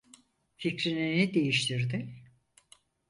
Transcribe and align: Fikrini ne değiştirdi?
Fikrini 0.57 1.17
ne 1.17 1.33
değiştirdi? 1.33 2.15